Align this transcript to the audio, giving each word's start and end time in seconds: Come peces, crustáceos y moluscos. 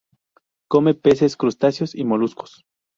Come 0.67 0.95
peces, 0.95 1.37
crustáceos 1.37 1.93
y 1.93 2.05
moluscos. 2.05 2.65